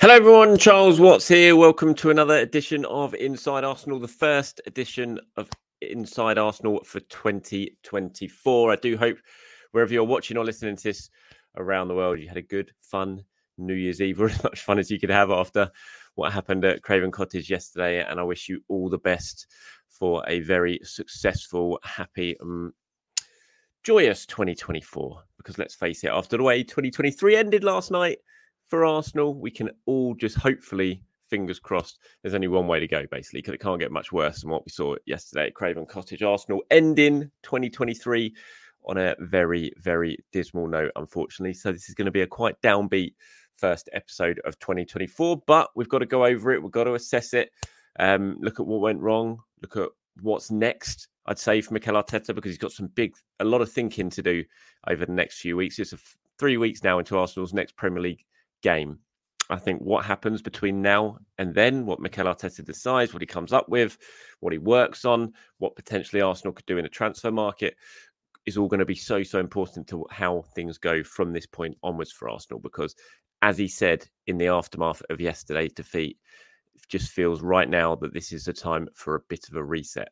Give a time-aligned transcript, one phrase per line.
[0.00, 0.56] Hello, everyone.
[0.56, 1.54] Charles Watts here.
[1.54, 5.50] Welcome to another edition of Inside Arsenal, the first edition of
[5.82, 8.72] Inside Arsenal for 2024.
[8.72, 9.18] I do hope
[9.72, 11.10] wherever you're watching or listening to this
[11.58, 13.22] around the world, you had a good, fun
[13.58, 15.70] New Year's Eve, or as much fun as you could have after
[16.14, 18.02] what happened at Craven Cottage yesterday.
[18.02, 19.48] And I wish you all the best
[19.90, 22.72] for a very successful, happy, um,
[23.82, 25.24] joyous 2024.
[25.36, 28.16] Because let's face it, after the way 2023 ended last night,
[28.70, 33.04] for Arsenal, we can all just hopefully, fingers crossed, there's only one way to go,
[33.10, 36.22] basically, because it can't get much worse than what we saw yesterday at Craven Cottage.
[36.22, 38.32] Arsenal ending 2023
[38.86, 41.52] on a very, very dismal note, unfortunately.
[41.52, 43.14] So this is going to be a quite downbeat
[43.56, 46.62] first episode of 2024, but we've got to go over it.
[46.62, 47.50] We've got to assess it,
[47.98, 49.90] um, look at what went wrong, look at
[50.22, 51.08] what's next.
[51.26, 54.22] I'd say for Mikel Arteta because he's got some big, a lot of thinking to
[54.22, 54.44] do
[54.86, 55.78] over the next few weeks.
[55.78, 55.92] It's
[56.38, 58.24] three weeks now into Arsenal's next Premier League
[58.62, 58.98] game.
[59.50, 63.52] I think what happens between now and then, what Mikel Arteta decides, what he comes
[63.52, 63.98] up with,
[64.38, 67.74] what he works on, what potentially Arsenal could do in a transfer market,
[68.46, 71.76] is all going to be so so important to how things go from this point
[71.82, 72.60] onwards for Arsenal.
[72.60, 72.94] Because,
[73.42, 76.16] as he said in the aftermath of yesterday's defeat,
[76.76, 79.64] it just feels right now that this is a time for a bit of a
[79.64, 80.10] reset.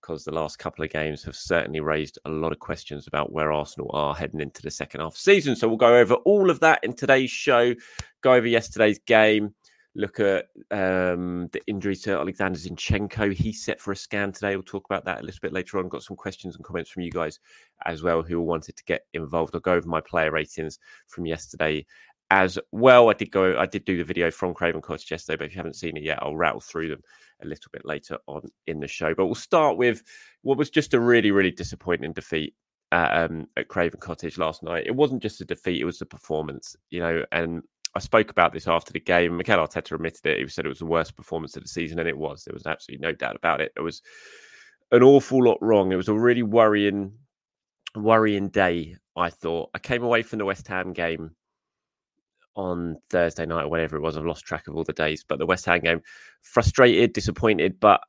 [0.00, 3.52] Because the last couple of games have certainly raised a lot of questions about where
[3.52, 5.56] Arsenal are heading into the second half season.
[5.56, 7.74] So we'll go over all of that in today's show.
[8.22, 9.54] Go over yesterday's game.
[9.94, 13.32] Look at um, the injury to Alexander Zinchenko.
[13.32, 14.54] He's set for a scan today.
[14.54, 15.88] We'll talk about that a little bit later on.
[15.88, 17.40] Got some questions and comments from you guys
[17.84, 19.54] as well who wanted to get involved.
[19.54, 21.84] I'll go over my player ratings from yesterday
[22.30, 23.10] as well.
[23.10, 25.58] I did go, I did do the video from Craven Cottage yesterday, but if you
[25.58, 27.02] haven't seen it yet, I'll rattle through them
[27.42, 29.14] a little bit later on in the show.
[29.14, 30.02] But we'll start with
[30.42, 32.54] what was just a really, really disappointing defeat
[32.92, 34.86] at, um, at Craven Cottage last night.
[34.86, 37.24] It wasn't just a defeat; it was a performance, you know.
[37.32, 37.62] And
[37.94, 39.36] I spoke about this after the game.
[39.36, 40.38] Mikel Arteta admitted it.
[40.38, 42.44] He said it was the worst performance of the season, and it was.
[42.44, 43.72] There was absolutely no doubt about it.
[43.76, 44.02] It was
[44.92, 45.92] an awful lot wrong.
[45.92, 47.12] It was a really worrying,
[47.94, 48.96] worrying day.
[49.16, 49.70] I thought.
[49.74, 51.32] I came away from the West Ham game
[52.58, 54.16] on Thursday night or whatever it was.
[54.16, 56.00] I've lost track of all the days, but the West Ham game,
[56.42, 58.00] frustrated, disappointed, but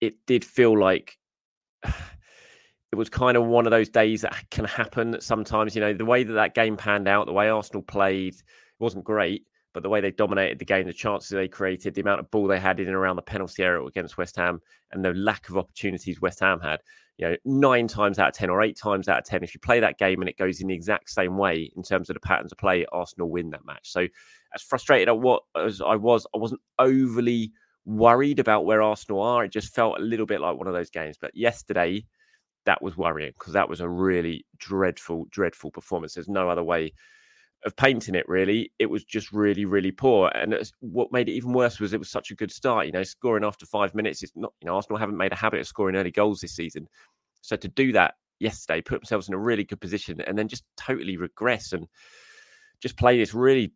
[0.00, 1.18] it did feel like
[1.84, 5.74] it was kind of one of those days that can happen sometimes.
[5.74, 8.42] You know, the way that that game panned out, the way Arsenal played, it
[8.80, 12.20] wasn't great, but the way they dominated the game, the chances they created, the amount
[12.20, 15.12] of ball they had in and around the penalty area against West Ham, and the
[15.12, 16.80] lack of opportunities West Ham had.
[17.18, 19.60] You know, nine times out of 10 or eight times out of 10, if you
[19.60, 22.20] play that game and it goes in the exact same way in terms of the
[22.20, 23.90] patterns of play, Arsenal win that match.
[23.90, 24.08] So,
[24.54, 27.52] as frustrated at what as I was, I wasn't overly
[27.84, 29.44] worried about where Arsenal are.
[29.44, 31.16] It just felt a little bit like one of those games.
[31.20, 32.04] But yesterday,
[32.66, 36.14] that was worrying because that was a really dreadful, dreadful performance.
[36.14, 36.92] There's no other way
[37.64, 38.72] of painting it really.
[38.78, 40.30] It was just really, really poor.
[40.34, 42.86] And what made it even worse was it was such a good start.
[42.86, 45.60] You know, scoring after five minutes is not, you know, Arsenal haven't made a habit
[45.60, 46.86] of scoring early goals this season.
[47.40, 50.64] So to do that yesterday, put themselves in a really good position and then just
[50.76, 51.86] totally regress and
[52.80, 53.72] just play this really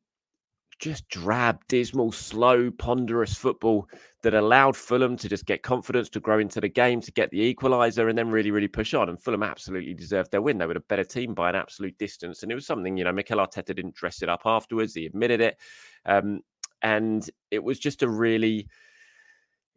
[0.78, 3.88] just drab, dismal, slow, ponderous football
[4.22, 7.54] that allowed Fulham to just get confidence to grow into the game, to get the
[7.54, 9.08] equaliser, and then really, really push on.
[9.08, 10.58] And Fulham absolutely deserved their win.
[10.58, 12.42] They were a better team by an absolute distance.
[12.42, 14.94] And it was something, you know, Mikel Arteta didn't dress it up afterwards.
[14.94, 15.56] He admitted it.
[16.06, 16.40] Um,
[16.82, 18.68] and it was just a really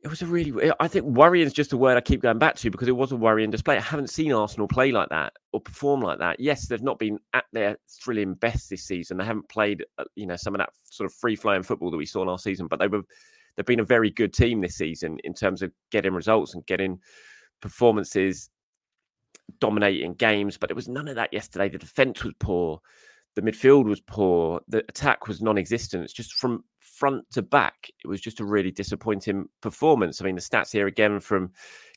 [0.03, 2.55] it was a really i think worrying is just a word i keep going back
[2.55, 3.77] to because it was a worrying display.
[3.77, 6.39] I haven't seen arsenal play like that or perform like that.
[6.39, 9.17] Yes they've not been at their thrilling best this season.
[9.17, 11.97] They haven't played uh, you know some of that sort of free flowing football that
[11.97, 13.03] we saw last season but they were
[13.55, 16.99] they've been a very good team this season in terms of getting results and getting
[17.61, 18.49] performances
[19.59, 21.69] dominating games but it was none of that yesterday.
[21.69, 22.79] The defense was poor.
[23.35, 24.61] The midfield was poor.
[24.67, 26.03] The attack was non-existent.
[26.03, 26.63] It's just from
[27.01, 30.21] front to back, it was just a really disappointing performance.
[30.21, 31.51] I mean, the stats here again from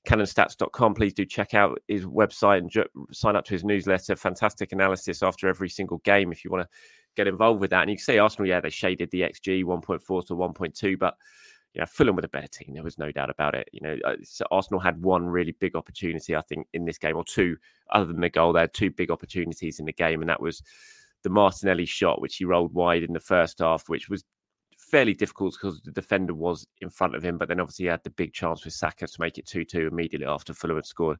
[0.08, 0.94] cannonstats.com.
[0.94, 4.16] Please do check out his website and ju- sign up to his newsletter.
[4.16, 6.76] Fantastic analysis after every single game if you want to
[7.16, 7.82] get involved with that.
[7.82, 11.16] And you can see Arsenal, yeah, they shaded the XG 1.4 to 1.2, but
[11.74, 12.72] you know, Fulham with a better team.
[12.72, 13.68] There was no doubt about it.
[13.72, 17.16] You know, uh, so Arsenal had one really big opportunity, I think, in this game,
[17.16, 17.58] or two,
[17.90, 18.54] other than the goal.
[18.54, 20.62] They had two big opportunities in the game, and that was
[21.24, 24.24] the Martinelli shot, which he rolled wide in the first half, which was
[24.90, 28.04] fairly difficult because the defender was in front of him, but then obviously he had
[28.04, 31.19] the big chance with Saka to make it 2 2 immediately after Fulham had scored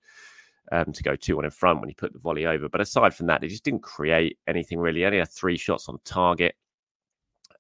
[0.73, 2.69] um, to go 2 1 in front when he put the volley over.
[2.69, 5.05] But aside from that, he just didn't create anything really.
[5.05, 6.55] Only had three shots on target.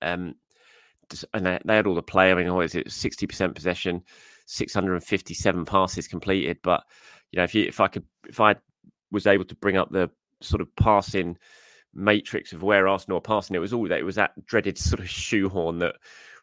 [0.03, 0.35] Um,
[1.35, 2.31] and they, they, had all the play.
[2.31, 2.89] I mean, what is it?
[2.89, 4.03] 60% possession,
[4.47, 6.59] 657 passes completed.
[6.63, 6.83] But,
[7.31, 8.57] you know, if you, if I could, if I
[9.11, 10.11] was able to bring up the
[10.41, 11.37] sort of passing
[11.95, 13.57] matrix of where Arsenal are passing.
[13.57, 15.97] It was all that it was that dreaded sort of shoehorn that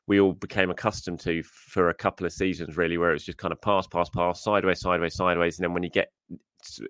[0.08, 3.38] we all became accustomed to for a couple of seasons, really, where it was just
[3.38, 6.12] kind of pass, pass, pass, sideways, sideways, sideways, and then when you get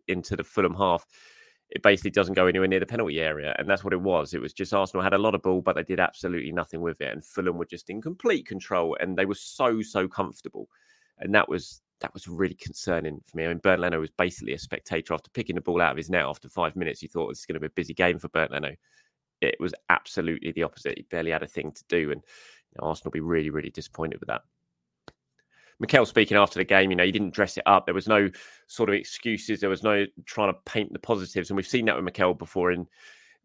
[0.07, 1.05] into the Fulham half,
[1.69, 4.33] it basically doesn't go anywhere near the penalty area, and that's what it was.
[4.33, 6.99] It was just Arsenal had a lot of ball, but they did absolutely nothing with
[7.01, 10.67] it, and Fulham were just in complete control, and they were so so comfortable,
[11.19, 13.45] and that was that was really concerning for me.
[13.45, 16.09] I mean, Bernd Leno was basically a spectator after picking the ball out of his
[16.09, 17.01] net after five minutes.
[17.01, 18.75] You thought it was going to be a busy game for Bernd Leno.
[19.42, 20.98] It was absolutely the opposite.
[20.98, 23.69] He barely had a thing to do, and you know, Arsenal will be really, really
[23.69, 24.42] disappointed with that.
[25.80, 27.86] Mikel speaking after the game, you know, he didn't dress it up.
[27.86, 28.30] There was no
[28.68, 29.59] sort of excuses.
[29.59, 32.71] There was no trying to paint the positives, and we've seen that with Mikel before.
[32.71, 32.88] In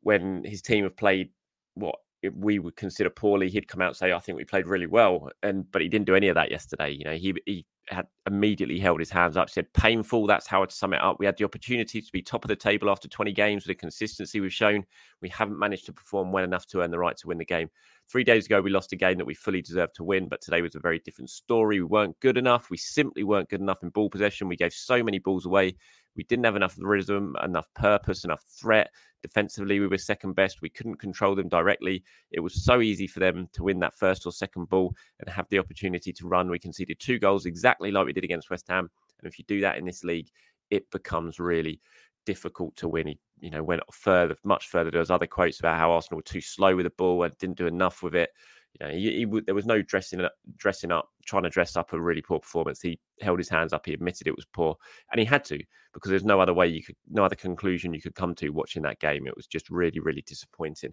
[0.02, 1.30] when his team have played
[1.74, 1.96] what
[2.34, 5.30] we would consider poorly, he'd come out and say, "I think we played really well,"
[5.42, 6.90] and but he didn't do any of that yesterday.
[6.90, 10.26] You know, he he had immediately held his hands up, said, painful.
[10.26, 11.18] That's how I'd sum it up.
[11.18, 13.80] We had the opportunity to be top of the table after 20 games with the
[13.80, 14.84] consistency we've shown.
[15.22, 17.68] We haven't managed to perform well enough to earn the right to win the game.
[18.10, 20.62] Three days ago, we lost a game that we fully deserved to win, but today
[20.62, 21.80] was a very different story.
[21.80, 22.70] We weren't good enough.
[22.70, 24.48] We simply weren't good enough in ball possession.
[24.48, 25.76] We gave so many balls away.
[26.16, 28.90] We didn't have enough rhythm, enough purpose, enough threat.
[29.22, 30.62] Defensively, we were second best.
[30.62, 32.04] We couldn't control them directly.
[32.30, 35.48] It was so easy for them to win that first or second ball and have
[35.48, 36.50] the opportunity to run.
[36.50, 38.88] We conceded two goals exactly like we did against West Ham.
[39.18, 40.28] And if you do that in this league,
[40.70, 41.80] it becomes really
[42.24, 43.06] difficult to win.
[43.06, 44.90] He, you know, went further, much further.
[44.90, 47.58] There was other quotes about how Arsenal were too slow with the ball and didn't
[47.58, 48.30] do enough with it.
[48.78, 51.92] You know, he, he, there was no dressing up, dressing up, trying to dress up
[51.92, 52.80] a really poor performance.
[52.82, 53.86] He held his hands up.
[53.86, 54.76] He admitted it was poor,
[55.10, 55.58] and he had to
[55.94, 58.82] because there's no other way you could, no other conclusion you could come to watching
[58.82, 59.26] that game.
[59.26, 60.92] It was just really, really disappointing,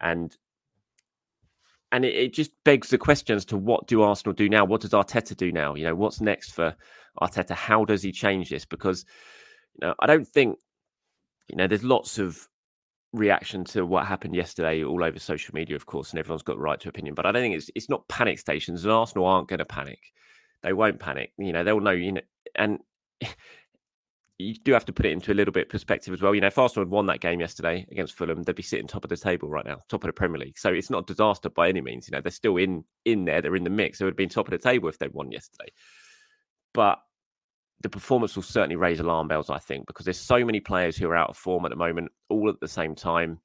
[0.00, 0.36] and
[1.90, 4.64] and it, it just begs the question as to what do Arsenal do now?
[4.64, 5.74] What does Arteta do now?
[5.74, 6.76] You know, what's next for
[7.20, 7.54] Arteta?
[7.54, 8.64] How does he change this?
[8.64, 9.04] Because
[9.80, 10.58] you know, I don't think
[11.48, 11.66] you know.
[11.66, 12.48] There's lots of
[13.16, 16.62] reaction to what happened yesterday all over social media, of course, and everyone's got the
[16.62, 17.14] right to opinion.
[17.14, 19.98] But I don't think it's it's not panic stations, and Arsenal aren't going to panic.
[20.62, 21.32] They won't panic.
[21.38, 21.90] You know, they'll know.
[21.90, 22.20] You know,
[22.54, 22.78] and
[24.38, 26.34] you do have to put it into a little bit perspective as well.
[26.34, 29.04] You know, if Arsenal had won that game yesterday against Fulham, they'd be sitting top
[29.04, 30.58] of the table right now, top of the Premier League.
[30.58, 32.08] So it's not a disaster by any means.
[32.08, 33.40] You know, they're still in in there.
[33.40, 33.98] They're in the mix.
[33.98, 35.72] They would have been top of the table if they'd won yesterday.
[36.74, 36.98] But
[37.82, 41.08] the performance will certainly raise alarm bells, I think, because there's so many players who
[41.08, 43.38] are out of form at the moment, all at the same time.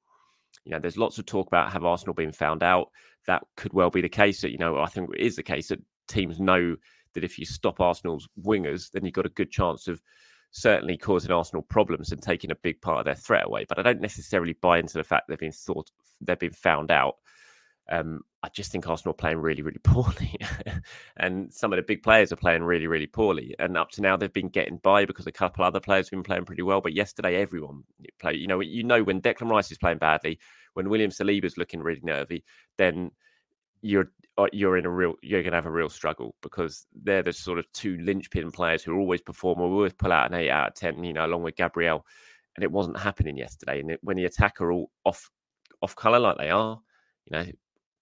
[0.63, 2.89] You know, there's lots of talk about have Arsenal been found out.
[3.27, 4.41] That could well be the case.
[4.41, 6.75] That you know, I think it is the case that teams know
[7.13, 10.01] that if you stop Arsenal's wingers, then you've got a good chance of
[10.51, 13.65] certainly causing Arsenal problems and taking a big part of their threat away.
[13.67, 15.89] But I don't necessarily buy into the fact they've been thought
[16.21, 17.15] they've been found out.
[17.89, 20.35] Um, I just think Arsenal are playing really, really poorly,
[21.17, 23.55] and some of the big players are playing really, really poorly.
[23.59, 26.23] And up to now, they've been getting by because a couple other players have been
[26.23, 26.81] playing pretty well.
[26.81, 27.83] But yesterday, everyone
[28.19, 28.39] played.
[28.39, 30.39] You know, you know when Declan Rice is playing badly,
[30.73, 32.43] when William Saliba is looking really nervy,
[32.77, 33.11] then
[33.81, 37.23] you're uh, you're in a real you're going to have a real struggle because they're
[37.23, 40.49] the sort of two linchpin players who always perform or always pull out an eight
[40.49, 41.03] out of ten.
[41.03, 42.05] You know, along with Gabriel,
[42.55, 43.79] and it wasn't happening yesterday.
[43.79, 45.29] And it, when the attack are all off
[45.81, 46.79] off color like they are,
[47.25, 47.45] you know,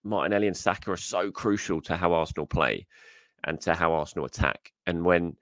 [0.09, 2.87] Martinelli and Saka are so crucial to how Arsenal play
[3.45, 4.73] and to how Arsenal attack.
[4.87, 5.35] And when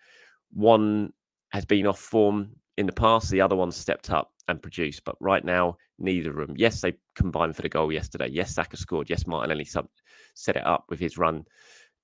[0.52, 1.14] one
[1.50, 5.04] has been off form in the past, the other one stepped up and produced.
[5.06, 6.58] But right now, neither of them.
[6.58, 8.28] Yes, they combined for the goal yesterday.
[8.28, 9.10] Yes, Saka scored.
[9.10, 11.46] Yes, Martinelli set it up with his run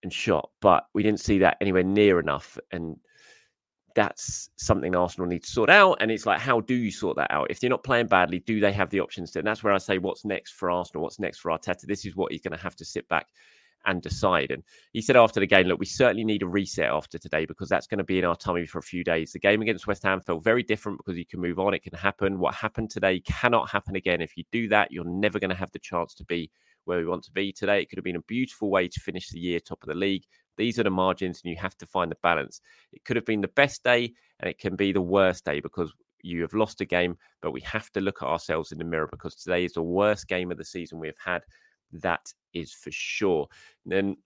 [0.02, 0.50] and shot.
[0.62, 2.58] But we didn't see that anywhere near enough.
[2.72, 2.98] And
[3.96, 5.98] that's something Arsenal need to sort out.
[6.00, 7.48] And it's like, how do you sort that out?
[7.50, 9.40] If they're not playing badly, do they have the options to?
[9.40, 11.04] And that's where I say, what's next for Arsenal?
[11.04, 11.86] What's next for Arteta?
[11.86, 13.28] This is what he's going to have to sit back
[13.86, 14.52] and decide.
[14.52, 17.70] And he said after the game, look, we certainly need a reset after today because
[17.70, 19.34] that's going to be in our tummy for a few days.
[19.34, 21.74] The game against West Ham felt very different because you can move on.
[21.74, 22.40] It can happen.
[22.40, 24.22] What happened today cannot happen again.
[24.22, 26.50] If you do that, you're never going to have the chance to be
[26.86, 27.82] where we want to be today.
[27.82, 30.24] It could have been a beautiful way to finish the year top of the league.
[30.58, 32.62] These are the margins, and you have to find the balance.
[32.92, 35.94] It could have been the best day, and it can be the worst day because
[36.22, 39.08] you have lost a game, but we have to look at ourselves in the mirror
[39.12, 41.42] because today is the worst game of the season we have had.
[41.92, 43.48] That is for sure.
[43.84, 44.18] And then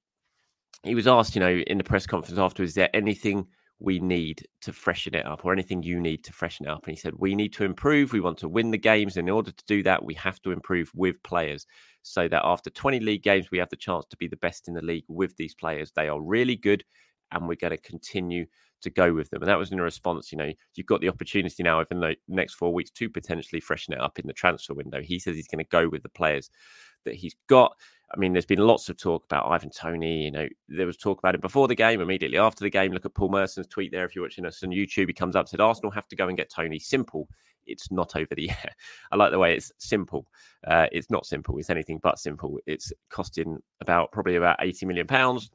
[0.84, 3.48] he was asked, you know, in the press conference afterwards, is there anything
[3.80, 6.86] we need to freshen it up or anything you need to freshen it up?
[6.86, 8.14] And he said, we need to improve.
[8.14, 9.18] We want to win the games.
[9.18, 11.66] In order to do that, we have to improve with players
[12.02, 14.74] so that after 20 league games, we have the chance to be the best in
[14.74, 15.92] the league with these players.
[15.96, 16.84] They are really good
[17.32, 18.46] and we're going to continue
[18.82, 19.42] to go with them.
[19.42, 22.16] And that was in a response, you know, you've got the opportunity now over the
[22.28, 25.02] next four weeks to potentially freshen it up in the transfer window.
[25.02, 26.50] He says he's going to go with the players
[27.06, 27.76] that he's got.
[28.14, 30.24] I mean, there's been lots of talk about Ivan Toney.
[30.26, 32.94] You know, there was talk about it before the game, immediately after the game.
[32.94, 34.06] Look at Paul Merson's tweet there.
[34.06, 36.38] If you're watching us on YouTube, he comes up said Arsenal have to go and
[36.38, 36.80] get Toney.
[36.80, 37.28] Simple.
[37.66, 38.72] It's not over the air.
[39.12, 40.26] I like the way it's simple.
[40.66, 41.58] Uh, it's not simple.
[41.58, 42.60] It's anything but simple.
[42.66, 45.52] It's costing about probably about 80 million pounds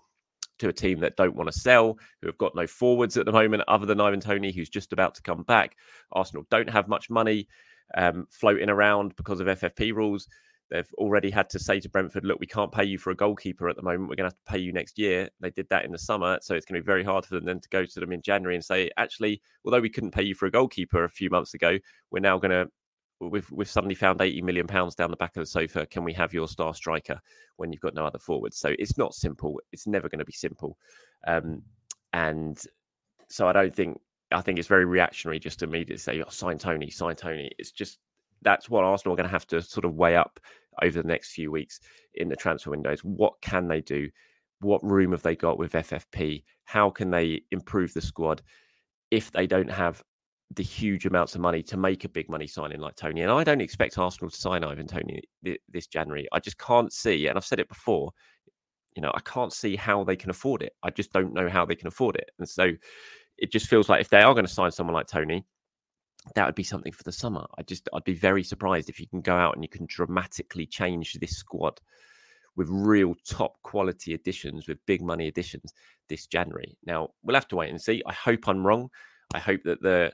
[0.58, 3.32] to a team that don't want to sell, who have got no forwards at the
[3.32, 5.76] moment, other than Ivan Toney, who's just about to come back.
[6.12, 7.48] Arsenal don't have much money
[7.96, 10.28] um, floating around because of FFP rules.
[10.72, 13.68] They've already had to say to Brentford, look, we can't pay you for a goalkeeper
[13.68, 14.08] at the moment.
[14.08, 15.28] We're going to have to pay you next year.
[15.38, 16.38] They did that in the summer.
[16.40, 18.22] So it's going to be very hard for them then to go to them in
[18.22, 21.52] January and say, actually, although we couldn't pay you for a goalkeeper a few months
[21.52, 21.78] ago,
[22.10, 22.70] we're now going to
[23.20, 26.12] we've we've suddenly found 80 million pounds down the back of the sofa can we
[26.12, 27.20] have your star striker
[27.56, 30.32] when you've got no other forwards so it's not simple it's never going to be
[30.32, 30.76] simple
[31.26, 31.62] um,
[32.12, 32.64] and
[33.28, 34.00] so i don't think
[34.32, 37.50] i think it's very reactionary just to immediately say oh, sign Toney, sign Toney.
[37.58, 37.98] it's just
[38.42, 40.40] that's what arsenal are going to have to sort of weigh up
[40.82, 41.80] over the next few weeks
[42.14, 44.08] in the transfer windows what can they do
[44.60, 48.42] what room have they got with ffp how can they improve the squad
[49.10, 50.02] if they don't have
[50.54, 53.22] the huge amounts of money to make a big money signing like Toney?
[53.22, 55.22] And I don't expect Arsenal to sign Ivan Toney
[55.68, 56.26] this January.
[56.32, 58.10] I just can't see, and I've said it before,
[58.96, 60.74] you know, I can't see how they can afford it.
[60.82, 62.30] I just don't know how they can afford it.
[62.38, 62.72] And so
[63.38, 65.44] it just feels like if they are going to sign someone like Toney,
[66.34, 67.46] that would be something for the summer.
[67.58, 70.66] I just I'd be very surprised if you can go out and you can dramatically
[70.66, 71.80] change this squad
[72.56, 75.72] with real top quality additions, with big money additions
[76.08, 76.76] this January.
[76.84, 78.02] Now we'll have to wait and see.
[78.06, 78.88] I hope I'm wrong.
[79.34, 80.12] I hope that the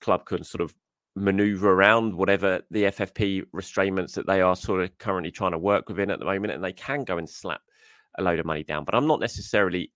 [0.00, 0.74] club can sort of
[1.16, 5.88] maneuver around whatever the FFP restraints that they are sort of currently trying to work
[5.88, 7.60] within at the moment, and they can go and slap
[8.18, 8.84] a load of money down.
[8.84, 9.92] But I'm not necessarily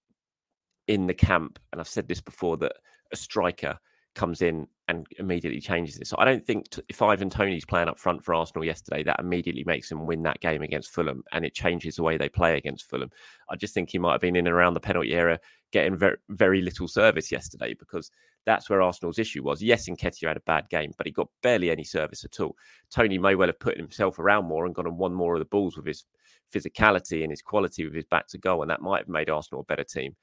[0.87, 2.73] in the camp, and I've said this before, that
[3.13, 3.79] a striker
[4.19, 6.09] comes in and immediately changes it.
[6.09, 9.21] So I don't think t- if Ivan Toney's playing up front for Arsenal yesterday, that
[9.21, 12.57] immediately makes him win that game against Fulham and it changes the way they play
[12.57, 13.11] against Fulham.
[13.49, 15.39] I just think he might have been in and around the penalty area
[15.73, 18.11] getting very, very little service yesterday because
[18.45, 19.63] that's where Arsenal's issue was.
[19.63, 22.57] Yes, Nketiah had a bad game, but he got barely any service at all.
[22.91, 25.45] Toney may well have put himself around more and gone and won more of the
[25.45, 26.05] balls with his
[26.53, 29.61] physicality and his quality with his back to goal, and that might have made Arsenal
[29.61, 30.17] a better team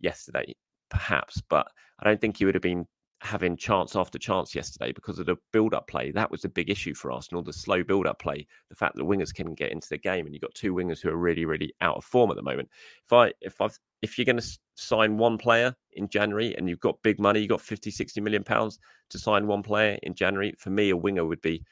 [0.00, 0.54] yesterday,
[0.88, 1.42] perhaps.
[1.50, 1.66] But
[1.98, 2.86] I don't think he would have been
[3.26, 6.10] having chance after chance yesterday because of the build-up play.
[6.12, 9.34] That was the big issue for Arsenal: the slow build-up play, the fact that wingers
[9.34, 11.96] can get into the game, and you've got two wingers who are really, really out
[11.96, 12.70] of form at the moment.
[13.04, 13.68] If I, if I,
[14.02, 17.48] if you're going to sign one player in January and you've got big money, you've
[17.48, 18.78] got 50, 60 million pounds
[19.10, 20.54] to sign one player in January.
[20.58, 21.64] For me, a winger would be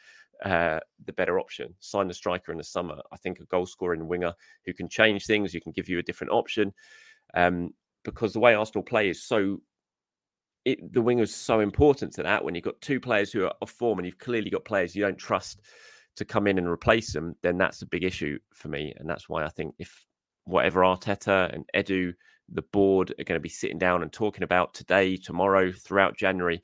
[0.44, 1.74] uh, the better option.
[1.80, 3.00] Sign the striker in the summer.
[3.12, 4.34] I think a goal scoring winger
[4.66, 6.72] who can change things, who can give you a different option.
[7.34, 7.70] Um,
[8.04, 9.60] because the way Arsenal play is so
[10.64, 12.44] it, the wing is so important to that.
[12.44, 15.02] When you've got two players who are off form and you've clearly got players you
[15.02, 15.60] don't trust
[16.16, 18.94] to come in and replace them, then that's a big issue for me.
[18.96, 20.06] And that's why I think if
[20.44, 22.14] whatever Arteta and Edu,
[22.48, 26.62] the board are going to be sitting down and talking about today, tomorrow, throughout January,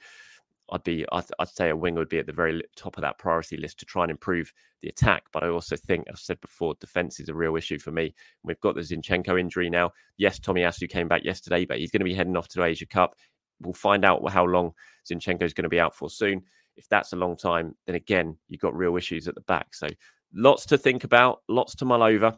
[0.72, 3.18] I'd be I'd, I'd, say a wing would be at the very top of that
[3.18, 4.52] priority list to try and improve
[4.82, 5.24] the attack.
[5.32, 8.14] But I also think, I've said before, defense is a real issue for me.
[8.44, 9.90] We've got the Zinchenko injury now.
[10.16, 13.16] Yes, Tomiyasu came back yesterday, but he's going to be heading off to Asia Cup
[13.60, 14.72] we'll find out how long
[15.10, 16.42] Zinchenko is going to be out for soon.
[16.76, 19.74] If that's a long time, then again, you've got real issues at the back.
[19.74, 19.86] So
[20.34, 22.36] lots to think about, lots to mull over.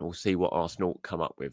[0.00, 1.52] We'll see what Arsenal come up with.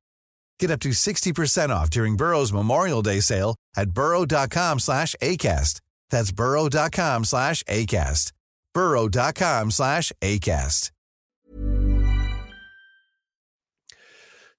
[0.61, 5.81] Get up to 60% off during Burrow's Memorial Day sale at burrow.com slash ACAST.
[6.11, 8.31] That's burrow.com slash ACAST.
[8.71, 10.91] burrow.com slash ACAST.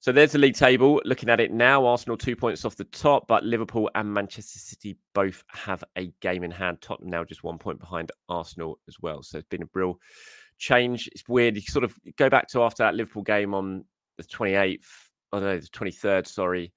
[0.00, 1.00] So there's the league table.
[1.04, 4.96] Looking at it now, Arsenal two points off the top, but Liverpool and Manchester City
[5.14, 6.78] both have a game in hand.
[6.80, 9.22] Tottenham now just one point behind Arsenal as well.
[9.22, 10.00] So it's been a real
[10.58, 11.08] change.
[11.12, 11.54] It's weird.
[11.54, 13.84] You sort of go back to after that Liverpool game on
[14.16, 14.80] the 28th
[15.32, 16.72] oh no, the 23rd, sorry.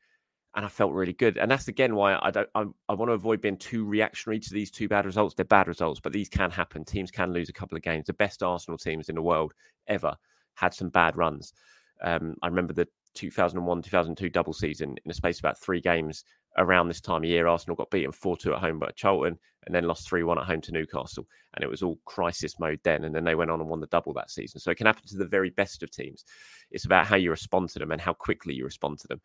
[0.56, 1.38] And I felt really good.
[1.38, 4.54] And that's again why I don't I, I want to avoid being too reactionary to
[4.54, 5.36] these two bad results.
[5.36, 6.86] They're bad results, but these can happen.
[6.86, 8.06] Teams can lose a couple of games.
[8.06, 9.54] The best Arsenal teams in the world
[9.88, 10.16] ever
[10.56, 11.54] had some bad runs.
[12.02, 16.24] Um, I remember the 2001 2002 double season in a space of about three games
[16.58, 17.48] around this time of year.
[17.48, 20.46] Arsenal got beaten 4 2 at home by Charlton and then lost 3 1 at
[20.46, 21.28] home to Newcastle.
[21.54, 23.04] And it was all crisis mode then.
[23.04, 24.60] And then they went on and won the double that season.
[24.60, 26.26] So it can happen to the very best of teams.
[26.72, 29.22] It's about how you respond to them and how quickly you respond to them.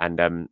[0.00, 0.48] And um,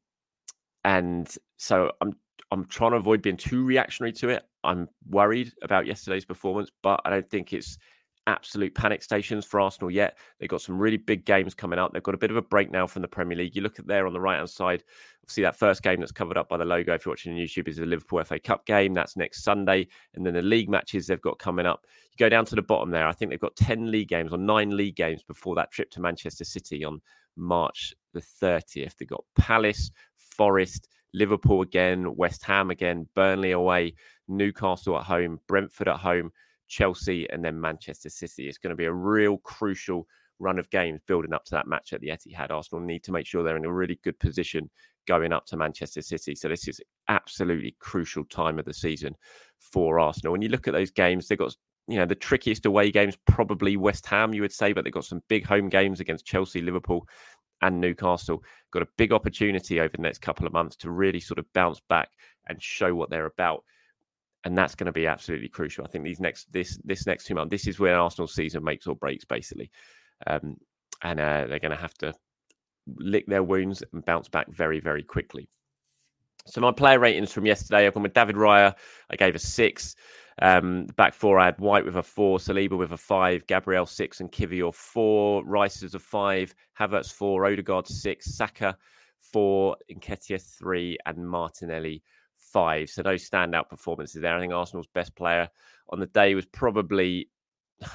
[0.84, 2.14] and so I'm
[2.50, 4.42] I'm trying to avoid being too reactionary to it.
[4.62, 7.78] I'm worried about yesterday's performance, but I don't think it's
[8.26, 10.18] absolute panic stations for Arsenal yet.
[10.38, 11.92] They've got some really big games coming up.
[11.92, 13.56] They've got a bit of a break now from the Premier League.
[13.56, 14.84] You look at there on the right hand side,
[15.28, 16.94] see that first game that's covered up by the logo.
[16.94, 18.94] If you're watching on YouTube, is the Liverpool FA Cup game.
[18.94, 21.86] That's next Sunday, and then the league matches they've got coming up.
[22.10, 23.06] You go down to the bottom there.
[23.06, 26.00] I think they've got ten league games or nine league games before that trip to
[26.00, 27.00] Manchester City on
[27.36, 28.96] March the 30th.
[28.96, 30.88] They've got Palace, Forest.
[31.14, 33.94] Liverpool again, West Ham again, Burnley away,
[34.28, 36.32] Newcastle at home, Brentford at home,
[36.72, 38.48] Chelsea, and then Manchester City.
[38.48, 40.06] It's going to be a real crucial
[40.38, 42.50] run of games building up to that match at the Etihad.
[42.50, 44.70] Arsenal need to make sure they're in a really good position
[45.06, 46.34] going up to Manchester City.
[46.34, 49.14] So this is absolutely crucial time of the season
[49.58, 50.32] for Arsenal.
[50.32, 51.54] When you look at those games, they've got
[51.88, 55.04] you know the trickiest away games probably West Ham, you would say, but they've got
[55.04, 57.06] some big home games against Chelsea, Liverpool,
[57.60, 58.42] and Newcastle.
[58.72, 61.82] Got a big opportunity over the next couple of months to really sort of bounce
[61.90, 62.08] back
[62.48, 63.62] and show what they're about
[64.44, 65.84] and that's going to be absolutely crucial.
[65.84, 68.86] I think these next this this next two months, this is where Arsenal season makes
[68.86, 69.70] or breaks, basically,
[70.26, 70.56] um,
[71.02, 72.12] and uh, they're going to have to
[72.96, 75.48] lick their wounds and bounce back very very quickly.
[76.46, 78.74] So my player ratings from yesterday, I've gone with David Raya.
[79.10, 79.94] I gave a six.
[80.40, 84.20] Um, back four, I had White with a four, Saliba with a five, Gabriel six,
[84.20, 85.44] and Kiwior four.
[85.44, 88.76] Rice is a five, Havertz four, Odegaard six, Saka
[89.20, 92.02] four, Nketiah three, and Martinelli
[92.52, 92.90] five.
[92.90, 94.36] So those standout performances there.
[94.36, 95.48] I think Arsenal's best player
[95.90, 97.28] on the day was probably.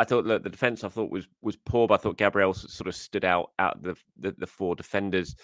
[0.00, 2.86] I thought look, the defense I thought was was poor, but I thought Gabriel sort
[2.86, 5.34] of stood out out the the, the four defenders.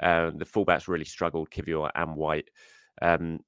[0.00, 2.48] Uh, the fullbacks really struggled, Kiwior and White.
[3.02, 3.40] Um,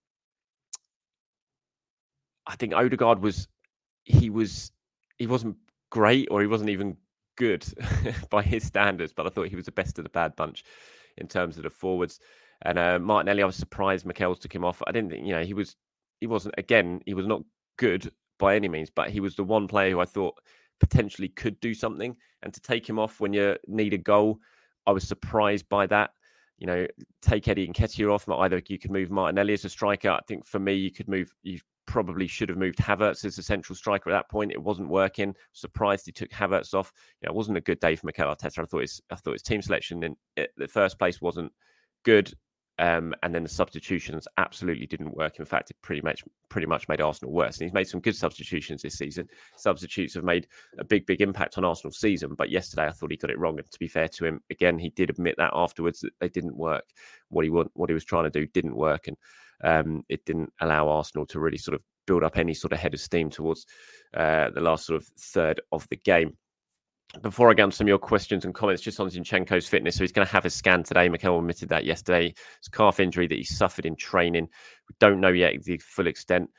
[2.47, 3.49] I think Odegaard was
[4.05, 4.71] he was
[5.19, 5.57] he wasn't
[5.91, 6.97] great or he wasn't even
[7.37, 7.65] good
[8.31, 10.65] by his standards, but I thought he was the best of the bad bunch
[11.17, 12.21] in terms of the forwards.
[12.63, 14.83] And uh, Martinelli, I was surprised Mikel's took him off.
[14.87, 15.77] I didn't think, you know, he was,
[16.21, 17.43] he wasn't, again, he was not
[17.79, 20.35] good by any means, but he was the one player who I thought
[20.79, 22.17] potentially could do something.
[22.43, 24.39] And to take him off when you need a goal,
[24.87, 26.11] I was surprised by that.
[26.59, 26.87] You know,
[27.23, 28.29] take Eddie Nketiah off.
[28.29, 30.11] Either you could move Martinelli as a striker.
[30.11, 33.43] I think for me, you could move, you probably should have moved Havertz as a
[33.43, 34.53] central striker at that point.
[34.53, 35.35] It wasn't working.
[35.53, 36.93] Surprised he took Havertz off.
[37.21, 38.63] You know, it wasn't a good day for Mikel Arteta.
[38.63, 40.17] I thought his, I thought his team selection in
[40.57, 41.53] the first place wasn't
[42.05, 42.33] good.
[42.81, 45.39] Um, and then the substitutions absolutely didn't work.
[45.39, 47.59] In fact, it pretty much pretty much made Arsenal worse.
[47.59, 49.29] And he's made some good substitutions this season.
[49.59, 52.35] Substitutes have made a big, big impact on Arsenal's season.
[52.35, 53.59] But yesterday, I thought he got it wrong.
[53.59, 56.57] And to be fair to him, again, he did admit that afterwards that they didn't
[56.57, 56.85] work.
[57.29, 59.17] What he want, what he was trying to do didn't work, and
[59.63, 62.95] um, it didn't allow Arsenal to really sort of build up any sort of head
[62.95, 63.67] of steam towards
[64.17, 66.35] uh, the last sort of third of the game.
[67.23, 69.97] Before I get on some of your questions and comments, just on Zinchenko's fitness.
[69.97, 71.09] So he's going to have a scan today.
[71.09, 72.35] Mikel admitted that yesterday.
[72.59, 74.49] It's calf injury that he suffered in training.
[74.89, 76.51] We don't know yet the full extent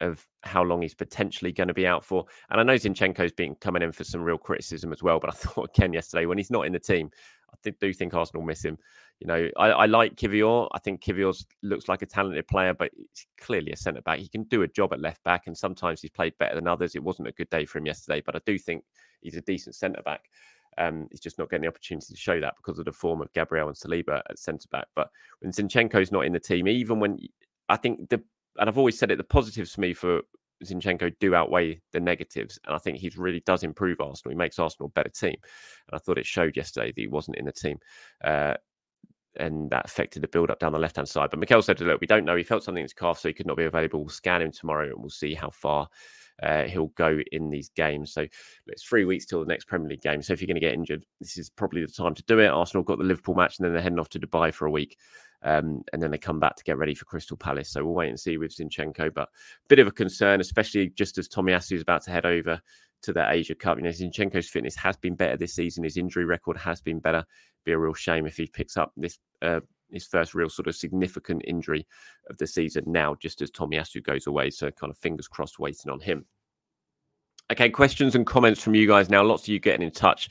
[0.00, 2.26] of how long he's potentially going to be out for.
[2.50, 5.20] And I know Zinchenko's been coming in for some real criticism as well.
[5.20, 7.10] But I thought Ken yesterday, when he's not in the team,
[7.52, 8.78] I do think Arsenal miss him.
[9.20, 10.68] You know, I, I like Kiwior.
[10.72, 14.18] I think Kiwior looks like a talented player, but he's clearly a centre back.
[14.18, 16.94] He can do a job at left back, and sometimes he's played better than others.
[16.94, 18.82] It wasn't a good day for him yesterday, but I do think
[19.20, 20.22] he's a decent centre back.
[20.78, 23.32] Um, he's just not getting the opportunity to show that because of the form of
[23.32, 24.86] Gabriel and Saliba at centre back.
[24.94, 25.08] But
[25.40, 27.18] when Zinchenko's not in the team, even when
[27.68, 28.22] I think the
[28.58, 30.20] and I've always said it, the positives for me for
[30.64, 32.58] Zinchenko do outweigh the negatives.
[32.66, 34.32] And I think he really does improve Arsenal.
[34.32, 35.36] He makes Arsenal a better team.
[35.88, 37.78] And I thought it showed yesterday that he wasn't in the team.
[38.22, 38.54] Uh,
[39.40, 41.30] and that affected the build up down the left hand side.
[41.30, 42.36] But Mikel said, look, we don't know.
[42.36, 44.00] He felt something in his calf, so he could not be available.
[44.00, 45.88] We'll scan him tomorrow and we'll see how far
[46.42, 48.12] uh, he'll go in these games.
[48.12, 48.26] So
[48.66, 50.22] it's three weeks till the next Premier League game.
[50.22, 52.48] So if you're going to get injured, this is probably the time to do it.
[52.48, 54.96] Arsenal got the Liverpool match and then they're heading off to Dubai for a week.
[55.42, 57.70] Um, and then they come back to get ready for Crystal Palace.
[57.70, 61.16] So we'll wait and see with Zinchenko, but a bit of a concern, especially just
[61.16, 62.60] as Tomiyasu is about to head over
[63.02, 63.78] to the Asia Cup.
[63.78, 65.84] You know, Zinchenko's fitness has been better this season.
[65.84, 67.24] His injury record has been better.
[67.64, 69.60] Be a real shame if he picks up this uh,
[69.92, 71.86] his first real sort of significant injury
[72.28, 74.50] of the season now, just as Tommy Tomiyasu goes away.
[74.50, 76.24] So kind of fingers crossed, waiting on him.
[77.50, 79.22] Okay, questions and comments from you guys now.
[79.24, 80.28] Lots of you getting in touch.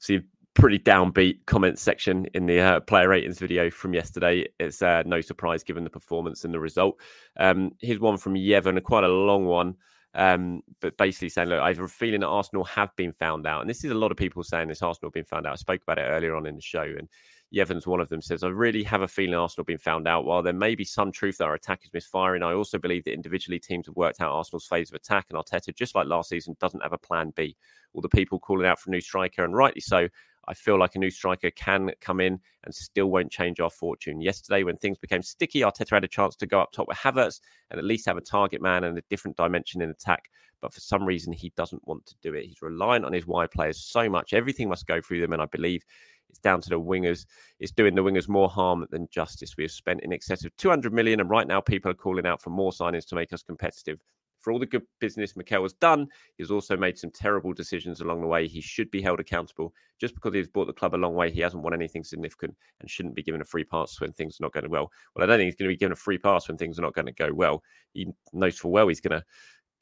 [0.00, 0.18] So
[0.54, 4.44] pretty downbeat comment section in the uh, player ratings video from yesterday.
[4.58, 7.00] It's uh, no surprise given the performance and the result.
[7.38, 9.76] Um, here's one from Yevon, a quite a long one,
[10.14, 13.60] um, but basically saying, look, I have a feeling that Arsenal have been found out.
[13.60, 15.52] And this is a lot of people saying this Arsenal have been found out.
[15.52, 16.82] I spoke about it earlier on in the show.
[16.82, 17.08] And
[17.50, 20.24] Yevon's one of them says, I really have a feeling Arsenal have been found out.
[20.24, 23.12] While there may be some truth that our attack is misfiring, I also believe that
[23.12, 25.26] individually teams have worked out Arsenal's phase of attack.
[25.30, 27.56] And Arteta, just like last season, doesn't have a plan B.
[27.92, 30.08] All the people calling out for a new striker, and rightly so,
[30.48, 34.22] I feel like a new striker can come in and still won't change our fortune.
[34.22, 37.40] Yesterday, when things became sticky, Arteta had a chance to go up top with Havertz
[37.70, 40.30] and at least have a target man and a different dimension in attack.
[40.62, 42.46] But for some reason, he doesn't want to do it.
[42.46, 44.32] He's reliant on his wide players so much.
[44.32, 45.34] Everything must go through them.
[45.34, 45.84] And I believe
[46.30, 47.26] it's down to the wingers.
[47.60, 49.56] It's doing the wingers more harm than justice.
[49.56, 52.42] We have spent in excess of 200 million, and right now people are calling out
[52.42, 54.00] for more signings to make us competitive
[54.48, 56.08] for all the good business Mikel has done,
[56.38, 58.48] he's also made some terrible decisions along the way.
[58.48, 59.74] He should be held accountable.
[60.00, 62.88] Just because he's brought the club a long way, he hasn't won anything significant and
[62.88, 64.90] shouldn't be given a free pass when things are not going well.
[65.14, 66.82] Well, I don't think he's going to be given a free pass when things are
[66.82, 67.62] not going to go well.
[67.92, 69.24] He knows full well he's going to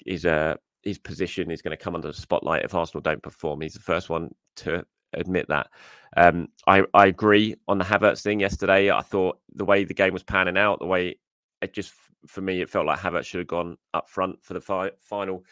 [0.04, 3.60] his uh his position is going to come under the spotlight if Arsenal don't perform.
[3.60, 5.68] He's the first one to admit that.
[6.16, 8.90] Um, I, I agree on the Havertz thing yesterday.
[8.90, 11.18] I thought the way the game was panning out, the way
[11.62, 11.92] it just
[12.26, 15.44] for me, it felt like Havertz should have gone up front for the fi- final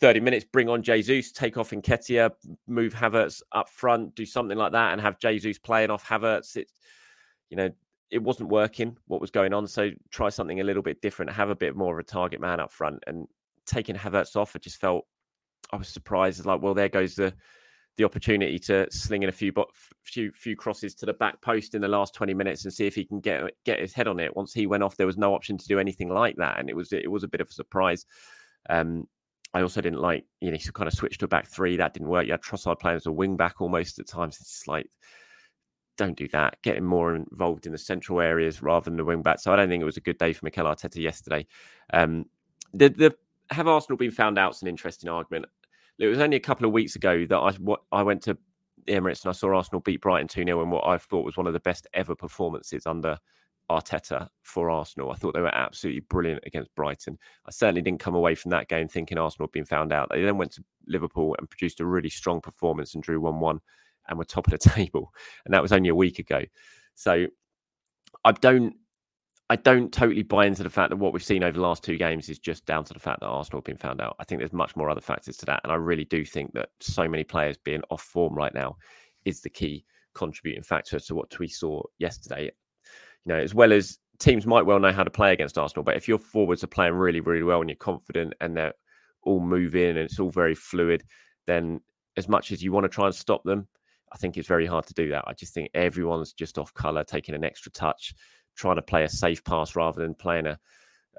[0.00, 2.30] 30 minutes, bring on Jesus, take off Nketiah,
[2.66, 6.56] move Havertz up front, do something like that, and have Jesus playing off Havertz.
[6.56, 6.68] It,
[7.50, 7.70] you know,
[8.10, 9.66] it wasn't working what was going on.
[9.66, 12.58] So try something a little bit different, have a bit more of a target man
[12.60, 13.02] up front.
[13.06, 13.28] And
[13.64, 15.06] taking Havertz off, I just felt
[15.72, 16.40] I was surprised.
[16.40, 17.32] It's like, well, there goes the
[17.96, 19.52] the opportunity to sling in a few
[20.02, 22.94] few few crosses to the back post in the last 20 minutes and see if
[22.94, 24.34] he can get get his head on it.
[24.34, 26.76] Once he went off, there was no option to do anything like that, and it
[26.76, 28.06] was it was a bit of a surprise.
[28.70, 29.06] Um,
[29.54, 31.92] I also didn't like you know he kind of switched to a back three that
[31.92, 32.26] didn't work.
[32.26, 34.38] You had Trossard playing as a wing back almost at times.
[34.40, 34.88] It's like
[35.98, 36.56] don't do that.
[36.62, 39.40] Getting more involved in the central areas rather than the wing back.
[39.40, 41.46] So I don't think it was a good day for Mikel Arteta yesterday.
[41.92, 42.24] Um,
[42.72, 43.14] the the
[43.50, 44.52] have Arsenal been found out?
[44.52, 45.46] It's an interesting argument.
[45.98, 48.36] It was only a couple of weeks ago that I what, I went to
[48.88, 51.46] Emirates and I saw Arsenal beat Brighton 2 0 in what I thought was one
[51.46, 53.18] of the best ever performances under
[53.70, 55.10] Arteta for Arsenal.
[55.10, 57.18] I thought they were absolutely brilliant against Brighton.
[57.46, 60.08] I certainly didn't come away from that game thinking Arsenal had been found out.
[60.10, 63.60] They then went to Liverpool and produced a really strong performance and drew 1 1
[64.08, 65.12] and were top of the table.
[65.44, 66.42] And that was only a week ago.
[66.94, 67.26] So
[68.24, 68.74] I don't
[69.52, 71.98] I don't totally buy into the fact that what we've seen over the last two
[71.98, 74.16] games is just down to the fact that Arsenal have been found out.
[74.18, 75.60] I think there's much more other factors to that.
[75.62, 78.78] And I really do think that so many players being off form right now
[79.26, 79.84] is the key
[80.14, 82.44] contributing factor to what we saw yesterday.
[82.44, 85.98] You know, as well as teams might well know how to play against Arsenal, but
[85.98, 88.72] if your forwards are playing really, really well and you're confident and they're
[89.22, 91.02] all moving and it's all very fluid,
[91.46, 91.78] then
[92.16, 93.68] as much as you want to try and stop them,
[94.14, 95.24] I think it's very hard to do that.
[95.26, 98.14] I just think everyone's just off colour, taking an extra touch
[98.56, 100.58] trying to play a safe pass rather than playing a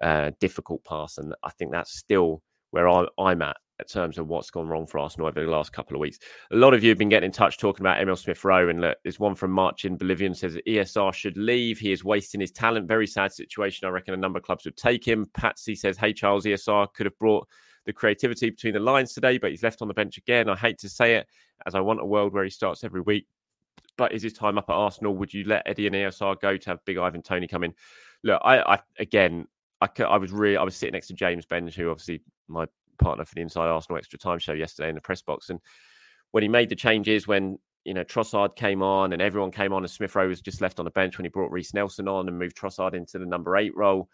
[0.01, 1.17] uh, difficult pass.
[1.17, 2.41] And I think that's still
[2.71, 5.73] where I, I'm at in terms of what's gone wrong for Arsenal over the last
[5.73, 6.19] couple of weeks.
[6.51, 8.69] A lot of you have been getting in touch talking about Emil Smith Rowe.
[8.69, 11.79] And look, there's one from March in Bolivian says ESR should leave.
[11.79, 12.87] He is wasting his talent.
[12.87, 13.87] Very sad situation.
[13.87, 15.25] I reckon a number of clubs would take him.
[15.33, 17.47] Patsy says, Hey, Charles, ESR could have brought
[17.85, 20.49] the creativity between the lines today, but he's left on the bench again.
[20.49, 21.27] I hate to say it.
[21.65, 23.27] as I want a world where he starts every week.
[23.97, 25.15] But is his time up at Arsenal?
[25.17, 27.73] Would you let Eddie and ESR go to have Big Ivan Toney come in?
[28.23, 29.47] Look, I, I again,
[29.81, 32.65] I, I was really, I was sitting next to James Benge, who obviously my
[32.99, 35.59] partner for the Inside Arsenal Extra Time show yesterday in the press box, and
[36.31, 39.83] when he made the changes, when you know Trossard came on and everyone came on,
[39.83, 42.27] and Smith Rowe was just left on the bench when he brought Reiss Nelson on
[42.27, 44.09] and moved Trossard into the number eight role.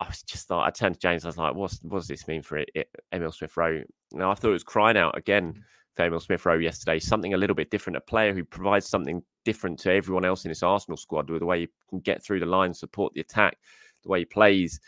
[0.00, 1.24] I was just thought I turned to James.
[1.24, 4.30] I was like, "What's what does this mean for it, it, Emil Smith Rowe?" Now
[4.30, 5.60] I thought it was crying out again mm.
[6.00, 6.98] Emil Smith Rowe yesterday.
[6.98, 7.96] Something a little bit different.
[7.96, 11.46] A player who provides something different to everyone else in this Arsenal squad with the
[11.46, 13.58] way he can get through the line, support the attack,
[14.02, 14.80] the way he plays,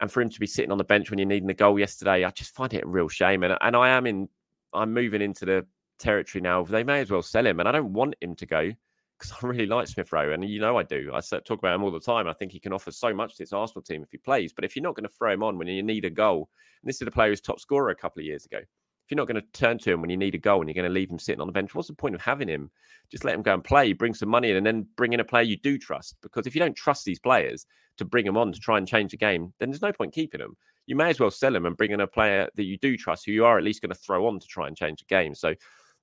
[0.00, 2.24] and for him to be sitting on the bench when you're needing a goal yesterday,
[2.24, 3.42] I just find it a real shame.
[3.42, 4.28] And and I am in.
[4.72, 5.66] I'm moving into the
[5.98, 6.62] territory now.
[6.64, 8.72] They may as well sell him, and I don't want him to go
[9.18, 11.10] because I really like Smith Rowe, and you know I do.
[11.14, 12.28] I talk about him all the time.
[12.28, 14.52] I think he can offer so much to this Arsenal team if he plays.
[14.52, 16.48] But if you're not going to throw him on when you need a goal,
[16.82, 18.58] and this is a player who's top scorer a couple of years ago,
[19.06, 20.74] if you're not going to turn to him when you need a goal and you're
[20.74, 22.68] going to leave him sitting on the bench, what's the point of having him?
[23.08, 25.24] Just let him go and play, bring some money in, and then bring in a
[25.24, 26.16] player you do trust.
[26.22, 27.66] Because if you don't trust these players
[27.98, 30.40] to bring them on to try and change the game, then there's no point keeping
[30.40, 30.56] them.
[30.86, 33.26] You may as well sell them and bring in a player that you do trust,
[33.26, 35.36] who you are at least going to throw on to try and change the game.
[35.36, 35.54] So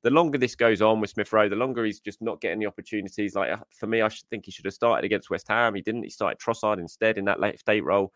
[0.04, 2.68] the longer this goes on with Smith Rowe, the longer he's just not getting the
[2.68, 3.36] opportunities.
[3.36, 5.76] Like uh, for me, I should think he should have started against West Ham.
[5.76, 6.04] He didn't.
[6.04, 8.14] He started Trossard instead in that late state role,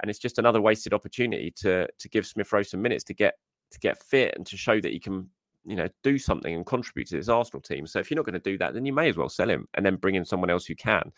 [0.00, 3.34] and it's just another wasted opportunity to to give Smith Rowe some minutes to get
[3.72, 5.28] to get fit and to show that he can
[5.64, 7.86] you know do something and contribute to this Arsenal team.
[7.86, 9.68] So if you're not going to do that, then you may as well sell him
[9.74, 11.12] and then bring in someone else who can.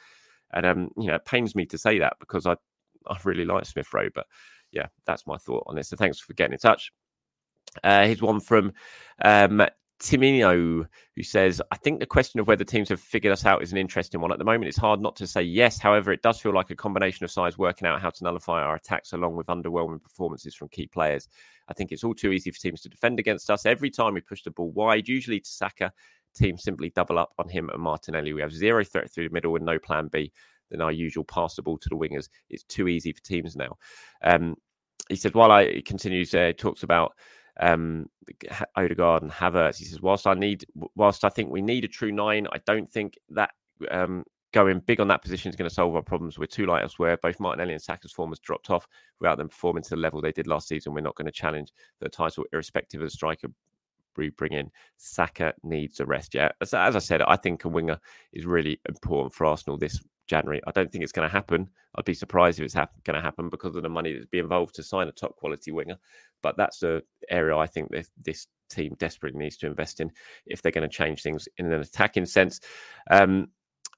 [0.53, 2.57] And um, you know, it pains me to say that because I
[3.07, 4.27] I really like Smith Rowe, but
[4.73, 5.89] yeah, that's my thought on this.
[5.89, 6.91] So thanks for getting in touch.
[7.83, 8.73] Uh, here's one from
[9.25, 9.63] um,
[10.05, 10.87] Timino,
[11.17, 13.79] who says, I think the question of whether teams have figured us out is an
[13.79, 14.31] interesting one.
[14.31, 15.79] At the moment, it's hard not to say yes.
[15.79, 18.77] However, it does feel like a combination of sides working out how to nullify our
[18.77, 21.27] attacks along with underwhelming performances from key players.
[21.69, 23.65] I think it's all too easy for teams to defend against us.
[23.65, 25.91] Every time we push the ball wide, usually to Saka,
[26.37, 28.35] teams simply double up on him and Martinelli.
[28.35, 30.31] We have zero threat through the middle with no plan B
[30.71, 32.29] than our usual pass the ball to the wingers.
[32.51, 33.79] It's too easy for teams now.
[34.23, 34.57] Um,
[35.09, 37.15] he said, while I continues, uh, talks about
[37.61, 38.09] um,
[38.77, 39.79] Odegaard and Havertz.
[39.79, 40.65] He says, whilst I need,
[40.95, 43.51] whilst I think we need a true nine, I don't think that
[43.91, 46.39] um, going big on that position is going to solve our problems.
[46.39, 47.17] We're too light elsewhere.
[47.17, 48.87] Both Martinelli and Saka's form has dropped off
[49.21, 50.95] without them performing to the level they did last season.
[50.95, 53.49] We're not going to challenge the title, irrespective of the striker
[54.17, 54.71] we bring in.
[54.97, 56.35] Saka needs a rest.
[56.35, 57.99] Yeah, as, as I said, I think a winger
[58.33, 60.61] is really important for Arsenal this January.
[60.67, 61.69] I don't think it's going to happen.
[61.97, 64.75] I'd be surprised if it's going to happen because of the money that's be involved
[64.77, 65.97] to sign a top quality winger.
[66.43, 70.11] But that's the area I think that this team desperately needs to invest in
[70.47, 72.61] if they're going to change things in an attacking sense.
[73.11, 73.49] Um,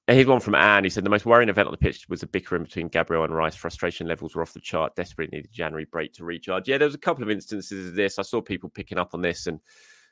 [0.07, 0.83] here's one from Anne.
[0.83, 3.35] He said the most worrying event on the pitch was the bickering between Gabriel and
[3.35, 3.55] Rice.
[3.55, 4.95] Frustration levels were off the chart.
[4.95, 6.67] Desperately needed January break to recharge.
[6.67, 8.19] Yeah, there was a couple of instances of this.
[8.19, 9.59] I saw people picking up on this and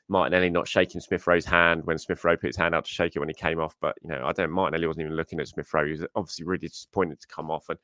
[0.08, 3.16] Martinelli not shaking Smith Rowe's hand when Smith Rowe put his hand out to shake
[3.16, 3.76] it when he came off.
[3.80, 4.50] But you know, I don't.
[4.50, 5.84] Martinelli wasn't even looking at Smith Rowe.
[5.84, 7.68] He was obviously really disappointed to come off.
[7.68, 7.78] And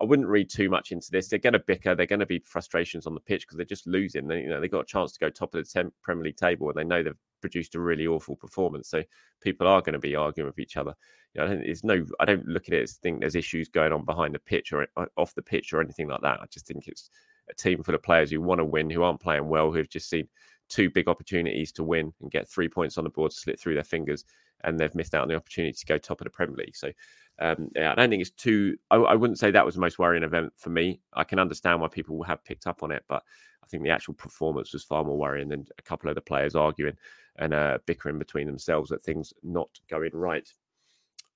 [0.00, 1.28] I wouldn't read too much into this.
[1.28, 1.94] They're going to bicker.
[1.94, 4.26] They're going to be frustrations on the pitch because they're just losing.
[4.26, 6.68] They, you know, they got a chance to go top of the Premier League table,
[6.68, 8.88] and they know they've produced a really awful performance.
[8.88, 9.02] So
[9.42, 10.94] people are going to be arguing with each other.
[11.34, 12.04] You know, there's no.
[12.20, 14.86] I don't look at it as think there's issues going on behind the pitch or
[14.96, 16.40] uh, off the pitch or anything like that.
[16.40, 17.10] I just think it's
[17.50, 20.10] a team full of players who want to win, who aren't playing well, who've just
[20.10, 20.28] seen
[20.68, 23.84] two big opportunities to win and get three points on the board slip through their
[23.84, 24.24] fingers,
[24.64, 26.76] and they've missed out on the opportunity to go top of the Premier League.
[26.76, 26.92] So,
[27.40, 28.76] um, yeah, I don't think it's too.
[28.90, 31.00] I, I, wouldn't say that was the most worrying event for me.
[31.12, 33.22] I can understand why people have picked up on it, but
[33.62, 36.54] I think the actual performance was far more worrying than a couple of the players
[36.54, 36.96] arguing
[37.38, 40.48] and uh, bickering between themselves at things not going right.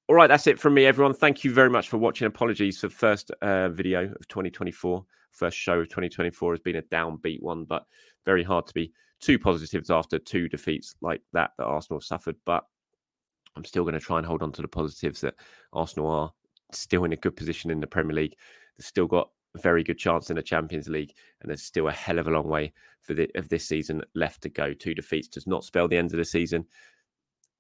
[0.09, 1.14] All right, that's it from me, everyone.
[1.14, 2.27] Thank you very much for watching.
[2.27, 5.05] Apologies for the first uh, video of 2024.
[5.31, 7.87] First show of 2024 has been a downbeat one, but
[8.25, 12.37] very hard to be two positives after two defeats like that that Arsenal suffered.
[12.44, 12.64] But
[13.56, 15.35] I'm still going to try and hold on to the positives that
[15.72, 16.33] Arsenal are
[16.72, 18.37] still in a good position in the Premier League.
[18.78, 21.92] They've still got a very good chance in the Champions League, and there's still a
[21.92, 24.72] hell of a long way for the of this season left to go.
[24.72, 26.64] Two defeats does not spell the end of the season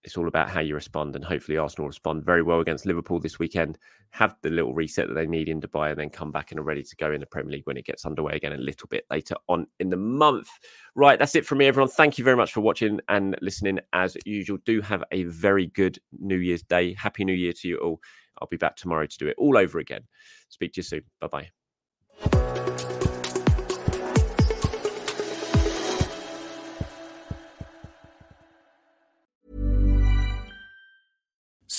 [0.04, 3.38] it's all about how you respond, and hopefully Arsenal respond very well against Liverpool this
[3.38, 3.78] weekend.
[4.10, 6.64] Have the little reset that they need in Dubai, and then come back and are
[6.64, 9.04] ready to go in the Premier League when it gets underway again a little bit
[9.10, 10.48] later on in the month.
[10.94, 11.90] Right, that's it from me, everyone.
[11.90, 13.78] Thank you very much for watching and listening.
[13.92, 16.94] As usual, do have a very good New Year's Day.
[16.94, 18.00] Happy New Year to you all.
[18.40, 20.02] I'll be back tomorrow to do it all over again.
[20.48, 21.02] Speak to you soon.
[21.20, 21.48] Bye
[22.22, 22.59] bye.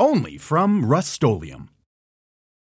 [0.00, 1.12] Only from Rust